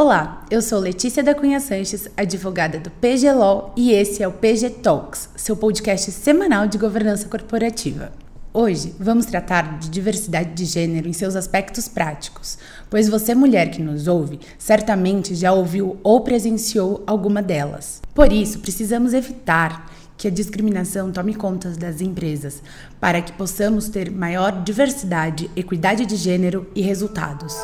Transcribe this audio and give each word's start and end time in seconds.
Olá, 0.00 0.46
eu 0.50 0.62
sou 0.62 0.78
Letícia 0.78 1.22
da 1.22 1.34
Cunha 1.34 1.60
Sanches, 1.60 2.08
advogada 2.16 2.80
do 2.80 2.90
PG 2.90 3.32
Law, 3.32 3.74
e 3.76 3.92
esse 3.92 4.22
é 4.22 4.26
o 4.26 4.32
PG 4.32 4.70
Talks, 4.82 5.28
seu 5.36 5.54
podcast 5.54 6.10
semanal 6.10 6.66
de 6.66 6.78
governança 6.78 7.28
corporativa. 7.28 8.10
Hoje 8.50 8.94
vamos 8.98 9.26
tratar 9.26 9.78
de 9.78 9.90
diversidade 9.90 10.54
de 10.54 10.64
gênero 10.64 11.06
em 11.06 11.12
seus 11.12 11.36
aspectos 11.36 11.86
práticos, 11.86 12.56
pois 12.88 13.10
você, 13.10 13.34
mulher 13.34 13.70
que 13.70 13.82
nos 13.82 14.08
ouve, 14.08 14.40
certamente 14.56 15.34
já 15.34 15.52
ouviu 15.52 15.98
ou 16.02 16.22
presenciou 16.22 17.04
alguma 17.06 17.42
delas. 17.42 18.00
Por 18.14 18.32
isso, 18.32 18.60
precisamos 18.60 19.12
evitar 19.12 19.92
que 20.16 20.28
a 20.28 20.30
discriminação 20.30 21.12
tome 21.12 21.34
conta 21.34 21.68
das 21.72 22.00
empresas, 22.00 22.62
para 22.98 23.20
que 23.20 23.32
possamos 23.32 23.90
ter 23.90 24.10
maior 24.10 24.62
diversidade, 24.62 25.50
equidade 25.54 26.06
de 26.06 26.16
gênero 26.16 26.66
e 26.74 26.80
resultados. 26.80 27.54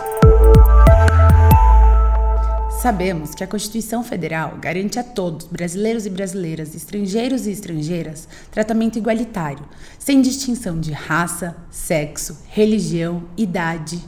Sabemos 2.87 3.35
que 3.35 3.43
a 3.43 3.49
Constituição 3.49 4.05
Federal 4.05 4.59
garante 4.61 4.97
a 4.97 5.03
todos, 5.03 5.49
brasileiros 5.49 6.07
e 6.07 6.11
brasileiras, 6.11 6.73
estrangeiros 6.73 7.45
e 7.45 7.51
estrangeiras, 7.51 8.29
tratamento 8.53 8.97
igualitário, 8.97 9.67
sem 9.99 10.23
distinção 10.23 10.79
de 10.79 10.93
raça, 10.93 11.57
sexo, 11.69 12.39
religião, 12.47 13.25
idade 13.37 14.01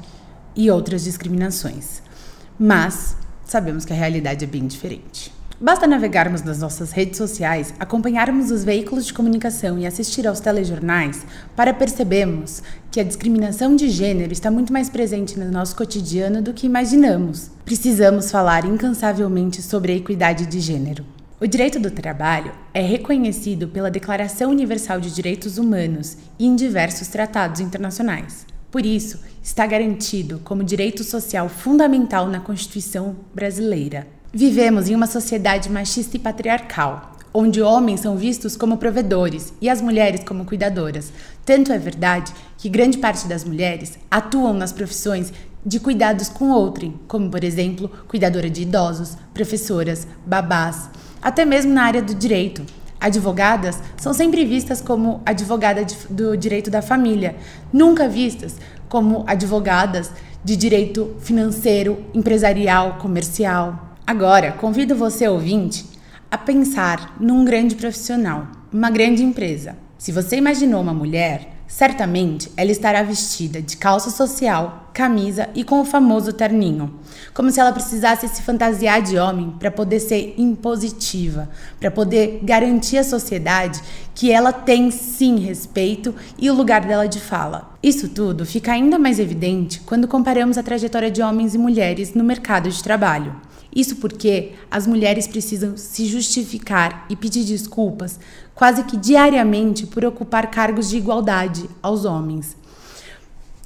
e 0.54 0.70
outras 0.70 1.02
discriminações. 1.02 2.01
Mas 2.56 3.16
sabemos 3.45 3.84
que 3.84 3.92
a 3.92 3.96
realidade 3.96 4.45
é 4.45 4.46
bem 4.46 4.64
diferente. 4.68 5.32
Basta 5.61 5.89
navegarmos 5.89 6.43
nas 6.43 6.61
nossas 6.61 6.93
redes 6.93 7.19
sociais, 7.19 7.75
acompanharmos 7.80 8.53
os 8.53 8.62
veículos 8.62 9.05
de 9.07 9.12
comunicação 9.12 9.77
e 9.77 9.87
assistir 9.87 10.25
aos 10.25 10.39
telejornais 10.39 11.27
para 11.57 11.75
percebermos 11.75 12.63
que 12.93 13.01
a 13.01 13.02
discriminação 13.02 13.74
de 13.74 13.88
gênero 13.88 14.32
está 14.32 14.52
muito 14.52 14.73
mais 14.73 14.88
presente 14.88 15.37
no 15.37 15.51
nosso 15.51 15.74
cotidiano 15.74 16.41
do 16.41 16.55
que 16.55 16.65
imaginamos. 16.65 17.51
Precisamos 17.65 18.30
falar 18.30 18.65
incansavelmente 18.65 19.60
sobre 19.60 19.91
a 19.91 19.97
equidade 19.97 20.47
de 20.47 20.60
gênero. 20.60 21.05
O 21.41 21.47
direito 21.47 21.80
do 21.80 21.91
trabalho 21.91 22.52
é 22.73 22.80
reconhecido 22.80 23.66
pela 23.66 23.91
Declaração 23.91 24.52
Universal 24.52 25.01
de 25.01 25.13
Direitos 25.13 25.59
Humanos 25.59 26.16
e 26.38 26.47
em 26.47 26.54
diversos 26.54 27.09
tratados 27.09 27.60
internacionais. 27.60 28.47
Por 28.71 28.87
isso, 28.87 29.19
está 29.43 29.66
garantido 29.66 30.41
como 30.45 30.63
direito 30.63 31.02
social 31.02 31.49
fundamental 31.49 32.29
na 32.29 32.38
Constituição 32.38 33.16
brasileira. 33.35 34.18
Vivemos 34.32 34.90
em 34.90 34.95
uma 34.95 35.07
sociedade 35.07 35.71
machista 35.71 36.18
e 36.18 36.21
patriarcal, 36.21 37.12
onde 37.32 37.62
homens 37.62 38.01
são 38.01 38.15
vistos 38.15 38.59
como 38.59 38.76
provedores 38.76 39.54
e 39.59 39.70
as 39.70 39.80
mulheres 39.80 40.23
como 40.23 40.45
cuidadoras. 40.45 41.10
Tanto 41.46 41.73
é 41.73 41.79
verdade 41.79 42.30
que 42.59 42.68
grande 42.68 42.98
parte 42.98 43.26
das 43.26 43.43
mulheres 43.43 43.98
atuam 44.10 44.52
nas 44.52 44.70
profissões 44.70 45.32
de 45.65 45.80
cuidados 45.80 46.29
com 46.29 46.51
outrem, 46.51 47.01
como 47.09 47.30
por 47.30 47.43
exemplo, 47.43 47.90
cuidadora 48.07 48.51
de 48.51 48.62
idosos, 48.62 49.16
professoras, 49.32 50.07
babás, 50.26 50.90
até 51.23 51.46
mesmo 51.46 51.73
na 51.73 51.85
área 51.85 52.02
do 52.02 52.15
direito. 52.15 52.63
Advogadas 53.01 53.80
são 53.96 54.13
sempre 54.13 54.45
vistas 54.45 54.82
como 54.82 55.23
advogada 55.24 55.87
do 56.10 56.37
direito 56.37 56.70
da 56.70 56.82
família, 56.82 57.35
nunca 57.73 58.07
vistas 58.07 58.57
como 58.90 59.24
advogadas 59.26 60.10
de 60.45 60.54
direito 60.54 61.16
financeiro, 61.18 62.04
empresarial, 62.13 62.98
comercial. 62.98 63.88
Agora, 64.09 64.53
convido 64.53 64.97
você, 64.97 65.28
ouvinte, 65.28 65.84
a 66.31 66.38
pensar 66.38 67.14
num 67.20 67.44
grande 67.44 67.75
profissional, 67.75 68.48
uma 68.72 68.88
grande 68.88 69.22
empresa. 69.22 69.76
Se 69.98 70.12
você 70.12 70.37
imaginou 70.37 70.81
uma 70.81 70.94
mulher, 70.94 71.59
certamente 71.66 72.50
ela 72.56 72.70
estará 72.70 73.03
vestida 73.03 73.60
de 73.60 73.76
calça 73.76 74.09
social, 74.09 74.88
camisa 74.93 75.49
e 75.55 75.65
com 75.65 75.81
o 75.81 75.84
famoso 75.84 76.32
terninho, 76.32 76.94
como 77.32 77.50
se 77.50 77.60
ela 77.60 77.72
precisasse 77.72 78.28
se 78.28 78.43
fantasiar 78.43 79.03
de 79.03 79.19
homem 79.19 79.54
para 79.59 79.71
poder 79.71 80.00
ser 80.00 80.34
impositiva, 80.37 81.49
para 81.78 81.91
poder 81.91 82.41
garantir 82.43 82.98
à 82.98 83.04
sociedade 83.04 83.81
que 84.15 84.32
ela 84.32 84.53
tem 84.53 84.91
sim 84.91 85.38
respeito 85.38 86.15
e 86.38 86.50
o 86.50 86.54
lugar 86.54 86.84
dela 86.84 87.06
de 87.06 87.21
fala. 87.21 87.77
Isso 87.82 88.09
tudo 88.09 88.44
fica 88.44 88.72
ainda 88.72 88.98
mais 88.98 89.19
evidente 89.19 89.81
quando 89.81 90.09
comparamos 90.09 90.59
a 90.59 90.62
trajetória 90.62 91.10
de 91.10 91.22
homens 91.22 91.54
e 91.54 91.59
mulheres 91.59 92.15
no 92.15 92.25
mercado 92.25 92.69
de 92.69 92.82
trabalho. 92.82 93.34
Isso 93.75 93.97
porque 93.97 94.53
as 94.71 94.87
mulheres 94.87 95.27
precisam 95.27 95.77
se 95.77 96.06
justificar 96.06 97.06
e 97.09 97.15
pedir 97.15 97.44
desculpas 97.44 98.19
quase 98.54 98.82
que 98.82 98.97
diariamente 98.97 99.87
por 99.87 100.04
ocupar 100.04 100.50
cargos 100.50 100.88
de 100.88 100.97
igualdade 100.97 101.69
aos 101.81 102.04
homens. 102.04 102.56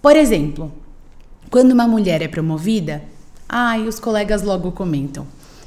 Por 0.02 0.16
exemplo, 0.16 0.72
quando 1.52 1.72
uma 1.72 1.86
mulher 1.86 2.22
é 2.22 2.28
promovida, 2.28 3.02
ai, 3.46 3.86
os 3.86 4.00
colegas 4.00 4.40
logo 4.40 4.72
comentam. 4.72 5.26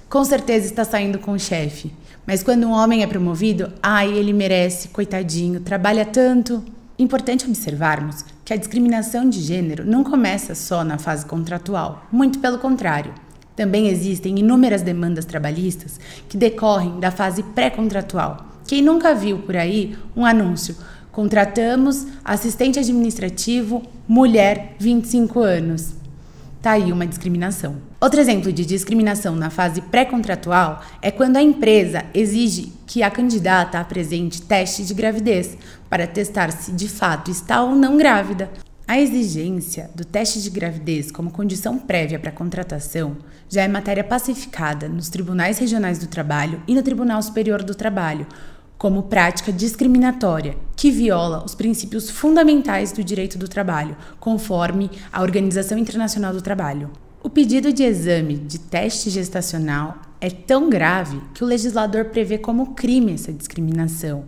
Com 0.09 0.25
certeza 0.25 0.65
está 0.65 0.83
saindo 0.83 1.19
com 1.19 1.33
o 1.33 1.39
chefe. 1.39 1.93
Mas 2.25 2.41
quando 2.41 2.65
um 2.65 2.71
homem 2.71 3.03
é 3.03 3.07
promovido, 3.07 3.71
ai, 3.83 4.11
ele 4.11 4.33
merece, 4.33 4.87
coitadinho, 4.87 5.59
trabalha 5.59 6.03
tanto. 6.03 6.63
Importante 6.97 7.45
observarmos 7.45 8.25
que 8.43 8.51
a 8.51 8.57
discriminação 8.57 9.29
de 9.29 9.39
gênero 9.39 9.85
não 9.85 10.03
começa 10.03 10.55
só 10.55 10.83
na 10.83 10.97
fase 10.97 11.23
contratual, 11.27 12.07
muito 12.11 12.39
pelo 12.39 12.57
contrário. 12.57 13.13
Também 13.55 13.87
existem 13.87 14.39
inúmeras 14.39 14.81
demandas 14.81 15.23
trabalhistas 15.23 15.99
que 16.27 16.35
decorrem 16.35 16.99
da 16.99 17.11
fase 17.11 17.43
pré-contratual. 17.43 18.43
Quem 18.65 18.81
nunca 18.81 19.13
viu 19.13 19.37
por 19.37 19.55
aí 19.55 19.95
um 20.15 20.25
anúncio? 20.25 20.75
Contratamos 21.15 22.07
assistente 22.25 22.77
administrativo, 22.77 23.81
mulher, 24.05 24.75
25 24.77 25.39
anos. 25.39 25.93
Tá 26.61 26.71
aí 26.71 26.91
uma 26.91 27.07
discriminação. 27.07 27.77
Outro 28.01 28.19
exemplo 28.19 28.51
de 28.51 28.65
discriminação 28.65 29.33
na 29.33 29.49
fase 29.49 29.79
pré-contratual 29.79 30.81
é 31.01 31.09
quando 31.11 31.37
a 31.37 31.41
empresa 31.41 32.03
exige 32.13 32.73
que 32.85 33.01
a 33.01 33.09
candidata 33.09 33.79
apresente 33.79 34.41
teste 34.41 34.83
de 34.83 34.93
gravidez 34.93 35.57
para 35.89 36.05
testar 36.05 36.51
se 36.51 36.73
de 36.73 36.89
fato 36.89 37.31
está 37.31 37.63
ou 37.63 37.73
não 37.77 37.95
grávida. 37.95 38.51
A 38.85 38.99
exigência 38.99 39.89
do 39.95 40.03
teste 40.03 40.41
de 40.41 40.49
gravidez 40.49 41.11
como 41.11 41.31
condição 41.31 41.77
prévia 41.77 42.19
para 42.19 42.29
contratação 42.29 43.15
já 43.47 43.61
é 43.61 43.69
matéria 43.69 44.03
pacificada 44.03 44.89
nos 44.89 45.07
tribunais 45.07 45.59
regionais 45.59 45.97
do 45.97 46.07
trabalho 46.07 46.61
e 46.67 46.75
no 46.75 46.83
Tribunal 46.83 47.21
Superior 47.21 47.63
do 47.63 47.73
Trabalho, 47.73 48.27
como 48.77 49.03
prática 49.03 49.53
discriminatória 49.53 50.57
que 50.85 50.91
viola 50.91 51.43
os 51.43 51.55
princípios 51.55 52.11
fundamentais 52.11 52.91
do 52.91 53.03
direito 53.03 53.39
do 53.39 53.47
trabalho, 53.47 53.97
conforme 54.19 54.91
a 55.11 55.23
Organização 55.23 55.79
Internacional 55.79 56.31
do 56.31 56.43
Trabalho. 56.43 56.91
O 57.23 57.27
pedido 57.27 57.73
de 57.73 57.81
exame 57.81 58.35
de 58.35 58.59
teste 58.59 59.09
gestacional 59.09 59.97
é 60.21 60.29
tão 60.29 60.69
grave 60.69 61.19
que 61.33 61.43
o 61.43 61.47
legislador 61.47 62.05
prevê 62.05 62.37
como 62.37 62.75
crime 62.75 63.13
essa 63.13 63.33
discriminação 63.33 64.25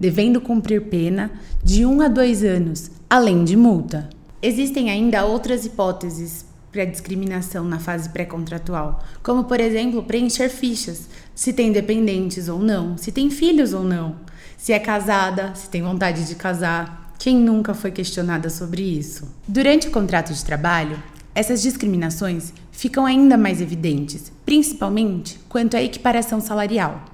devendo 0.00 0.40
cumprir 0.40 0.88
pena 0.88 1.30
de 1.62 1.84
1 1.84 1.92
um 1.92 2.00
a 2.00 2.08
2 2.08 2.42
anos, 2.42 2.90
além 3.10 3.44
de 3.44 3.54
multa. 3.54 4.08
Existem 4.40 4.90
ainda 4.90 5.26
outras 5.26 5.66
hipóteses 5.66 6.46
para 6.72 6.84
discriminação 6.84 7.64
na 7.64 7.78
fase 7.78 8.08
pré-contratual, 8.08 9.02
como 9.22 9.44
por 9.44 9.60
exemplo 9.60 10.02
preencher 10.02 10.48
fichas, 10.48 11.08
se 11.38 11.52
tem 11.52 11.70
dependentes 11.70 12.48
ou 12.48 12.58
não, 12.58 12.98
se 12.98 13.12
tem 13.12 13.30
filhos 13.30 13.72
ou 13.72 13.84
não, 13.84 14.16
se 14.56 14.72
é 14.72 14.78
casada, 14.80 15.54
se 15.54 15.68
tem 15.70 15.80
vontade 15.80 16.26
de 16.26 16.34
casar. 16.34 17.14
Quem 17.16 17.36
nunca 17.36 17.74
foi 17.74 17.92
questionada 17.92 18.50
sobre 18.50 18.82
isso? 18.82 19.32
Durante 19.46 19.86
o 19.86 19.92
contrato 19.92 20.34
de 20.34 20.44
trabalho, 20.44 21.00
essas 21.32 21.62
discriminações 21.62 22.52
ficam 22.72 23.06
ainda 23.06 23.36
mais 23.36 23.60
evidentes, 23.60 24.32
principalmente 24.44 25.38
quanto 25.48 25.76
à 25.76 25.80
equiparação 25.80 26.40
salarial. 26.40 27.04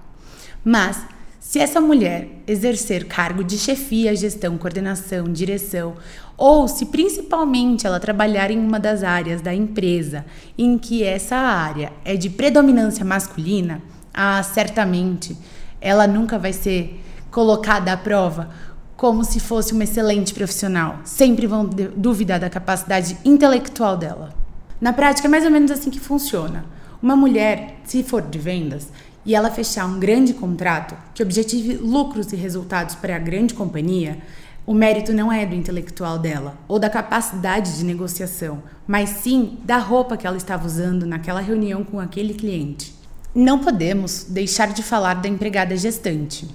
Mas 0.64 1.04
se 1.38 1.58
essa 1.58 1.78
mulher 1.78 2.26
exercer 2.46 3.04
cargo 3.04 3.44
de 3.44 3.58
chefia, 3.58 4.16
gestão, 4.16 4.56
coordenação, 4.56 5.24
direção, 5.24 5.96
ou 6.34 6.66
se 6.66 6.86
principalmente 6.86 7.86
ela 7.86 8.00
trabalhar 8.00 8.50
em 8.50 8.58
uma 8.58 8.80
das 8.80 9.02
áreas 9.02 9.42
da 9.42 9.54
empresa 9.54 10.24
em 10.56 10.78
que 10.78 11.02
essa 11.02 11.36
área 11.36 11.92
é 12.06 12.16
de 12.16 12.30
predominância 12.30 13.04
masculina, 13.04 13.82
ah, 14.14 14.42
certamente 14.42 15.36
ela 15.80 16.06
nunca 16.06 16.38
vai 16.38 16.52
ser 16.52 17.02
colocada 17.30 17.92
à 17.92 17.96
prova 17.96 18.48
como 18.96 19.24
se 19.24 19.40
fosse 19.40 19.72
uma 19.72 19.84
excelente 19.84 20.32
profissional. 20.32 21.00
Sempre 21.04 21.46
vão 21.46 21.68
duvidar 21.96 22.38
da 22.38 22.48
capacidade 22.48 23.18
intelectual 23.24 23.96
dela. 23.96 24.32
Na 24.80 24.92
prática, 24.92 25.28
é 25.28 25.30
mais 25.30 25.44
ou 25.44 25.50
menos 25.50 25.70
assim 25.70 25.90
que 25.90 26.00
funciona. 26.00 26.64
Uma 27.02 27.16
mulher, 27.16 27.80
se 27.84 28.02
for 28.02 28.22
de 28.22 28.38
vendas, 28.38 28.88
e 29.26 29.34
ela 29.34 29.50
fechar 29.50 29.86
um 29.86 29.98
grande 29.98 30.32
contrato 30.32 30.94
que 31.14 31.22
objetive 31.22 31.74
lucros 31.74 32.32
e 32.32 32.36
resultados 32.36 32.94
para 32.94 33.16
a 33.16 33.18
grande 33.18 33.54
companhia, 33.54 34.18
o 34.66 34.72
mérito 34.72 35.12
não 35.12 35.30
é 35.30 35.44
do 35.44 35.54
intelectual 35.54 36.18
dela 36.18 36.56
ou 36.66 36.78
da 36.78 36.88
capacidade 36.88 37.76
de 37.76 37.84
negociação, 37.84 38.62
mas 38.86 39.10
sim 39.10 39.58
da 39.64 39.76
roupa 39.78 40.16
que 40.16 40.26
ela 40.26 40.36
estava 40.36 40.66
usando 40.66 41.04
naquela 41.04 41.40
reunião 41.40 41.84
com 41.84 42.00
aquele 42.00 42.32
cliente. 42.32 42.94
Não 43.34 43.58
podemos 43.58 44.26
deixar 44.28 44.72
de 44.72 44.80
falar 44.80 45.14
da 45.14 45.28
empregada 45.28 45.76
gestante, 45.76 46.46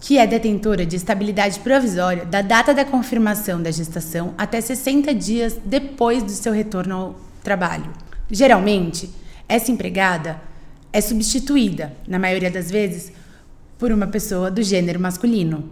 que 0.00 0.18
é 0.18 0.26
detentora 0.26 0.84
de 0.84 0.96
estabilidade 0.96 1.60
provisória 1.60 2.24
da 2.24 2.42
data 2.42 2.74
da 2.74 2.84
confirmação 2.84 3.62
da 3.62 3.70
gestação 3.70 4.34
até 4.36 4.60
60 4.60 5.14
dias 5.14 5.56
depois 5.64 6.24
do 6.24 6.32
seu 6.32 6.52
retorno 6.52 6.96
ao 6.96 7.20
trabalho. 7.40 7.92
Geralmente, 8.28 9.08
essa 9.48 9.70
empregada 9.70 10.40
é 10.92 11.00
substituída, 11.00 11.92
na 12.08 12.18
maioria 12.18 12.50
das 12.50 12.68
vezes, 12.68 13.12
por 13.78 13.92
uma 13.92 14.08
pessoa 14.08 14.50
do 14.50 14.60
gênero 14.60 14.98
masculino. 14.98 15.70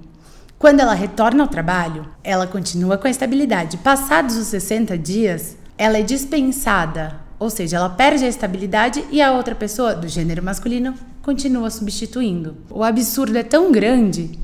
Quando 0.60 0.78
ela 0.78 0.94
retorna 0.94 1.42
ao 1.42 1.48
trabalho, 1.48 2.06
ela 2.22 2.46
continua 2.46 2.96
com 2.96 3.08
a 3.08 3.10
estabilidade. 3.10 3.78
Passados 3.78 4.36
os 4.36 4.46
60 4.46 4.96
dias, 4.96 5.56
ela 5.76 5.98
é 5.98 6.02
dispensada, 6.02 7.25
ou 7.38 7.50
seja, 7.50 7.76
ela 7.76 7.90
perde 7.90 8.24
a 8.24 8.28
estabilidade 8.28 9.04
e 9.10 9.20
a 9.20 9.32
outra 9.32 9.54
pessoa 9.54 9.94
do 9.94 10.08
gênero 10.08 10.42
masculino 10.42 10.94
continua 11.22 11.70
substituindo. 11.70 12.56
O 12.70 12.82
absurdo 12.82 13.36
é 13.36 13.42
tão 13.42 13.70
grande 13.70 14.38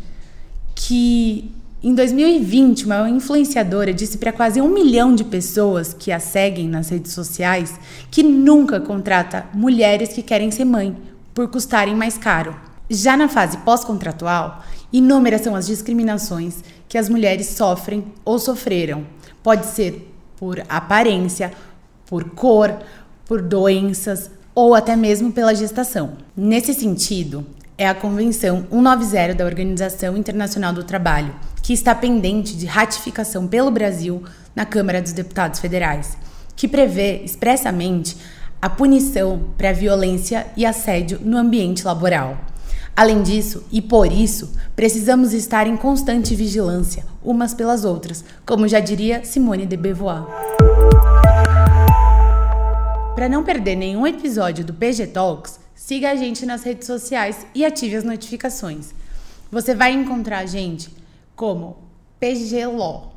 que 0.75 1.51
em 1.83 1.97
2020, 1.97 2.85
uma 2.85 3.11
influenciadora 3.11 3.93
disse 3.93 4.17
para 4.17 4.33
quase 4.33 4.61
um 4.61 4.69
milhão 4.69 5.13
de 5.17 5.25
pessoas 5.25 5.93
que 5.93 6.13
a 6.13 6.21
seguem 6.21 6.69
nas 6.69 6.91
redes 6.91 7.13
sociais 7.13 7.75
que 8.09 8.23
nunca 8.23 8.79
contrata 8.79 9.47
mulheres 9.53 10.11
que 10.11 10.23
querem 10.23 10.53
ser 10.53 10.65
mãe 10.65 10.97
por 11.35 11.49
custarem 11.49 11.97
mais 11.97 12.17
caro. 12.17 12.55
Já 12.89 13.17
na 13.17 13.27
fase 13.27 13.57
pós-contratual, 13.59 14.63
inúmeras 14.93 15.41
são 15.41 15.57
as 15.57 15.67
discriminações 15.67 16.63
que 16.89 16.97
as 16.97 17.09
mulheres 17.09 17.49
sofrem 17.49 18.05
ou 18.25 18.39
sofreram. 18.39 19.05
Pode 19.43 19.67
ser 19.67 20.09
por 20.37 20.63
aparência, 20.69 21.53
por 22.13 22.29
cor, 22.29 22.77
por 23.25 23.41
doenças 23.41 24.31
ou 24.55 24.75
até 24.75 24.95
mesmo 24.95 25.33
pela 25.33 25.55
gestação. 25.55 26.13
Nesse 26.37 26.75
sentido, 26.75 27.47
é 27.79 27.89
a 27.89 27.95
Convenção 27.95 28.67
190 28.71 29.35
da 29.35 29.47
Organização 29.47 30.15
Internacional 30.15 30.75
do 30.75 30.85
Trabalho, 30.85 31.35
que 31.63 31.73
está 31.73 31.95
pendente 31.95 32.55
de 32.55 32.67
ratificação 32.67 33.49
pelo 33.49 33.71
Brasil 33.71 34.23
na 34.55 34.67
Câmara 34.67 35.01
dos 35.01 35.15
Deputados 35.15 35.59
Federais, 35.59 36.19
que 36.55 36.69
prevê 36.69 37.23
expressamente 37.25 38.15
a 38.61 38.69
punição 38.69 39.47
para 39.57 39.73
violência 39.73 40.47
e 40.55 40.67
assédio 40.67 41.19
no 41.25 41.39
ambiente 41.39 41.83
laboral. 41.83 42.37
Além 42.95 43.23
disso, 43.23 43.65
e 43.73 43.81
por 43.81 44.13
isso, 44.13 44.53
precisamos 44.77 45.33
estar 45.33 45.67
em 45.67 45.79
constante 45.79 46.35
vigilância 46.35 47.07
umas 47.25 47.55
pelas 47.55 47.87
outras, 47.87 48.23
como 48.45 48.69
já 48.69 48.81
diria 48.81 49.25
Simone 49.25 49.65
de 49.65 49.79
Beauvoir. 49.79 50.27
Para 53.23 53.29
não 53.29 53.45
perder 53.45 53.77
nenhum 53.77 54.05
episódio 54.05 54.65
do 54.65 54.75
PG 54.75 55.07
Talks, 55.07 55.61
siga 55.77 56.11
a 56.11 56.17
gente 56.17 56.45
nas 56.45 56.65
redes 56.65 56.89
sociais 56.89 57.47
e 57.55 57.65
ative 57.65 57.95
as 57.95 58.03
notificações. 58.03 58.93
Você 59.49 59.77
vai 59.77 59.93
encontrar 59.93 60.39
a 60.39 60.47
gente 60.47 60.91
como 61.37 61.77
PGLAW, 62.19 63.13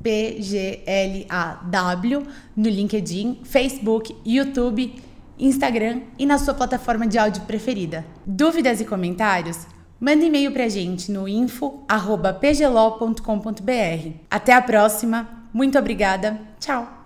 P-G-L-A-W, 0.00 2.22
no 2.54 2.68
LinkedIn, 2.68 3.40
Facebook, 3.42 4.16
YouTube, 4.24 4.94
Instagram 5.36 6.02
e 6.16 6.24
na 6.24 6.38
sua 6.38 6.54
plataforma 6.54 7.04
de 7.04 7.18
áudio 7.18 7.42
preferida. 7.42 8.06
Dúvidas 8.24 8.80
e 8.80 8.84
comentários? 8.84 9.66
Mande 9.98 10.26
e-mail 10.26 10.52
para 10.52 10.66
a 10.66 10.68
gente 10.68 11.10
no 11.10 11.26
info.pglaw.com.br. 11.26 14.10
Até 14.30 14.52
a 14.52 14.62
próxima, 14.62 15.48
muito 15.52 15.76
obrigada, 15.76 16.40
tchau! 16.60 17.01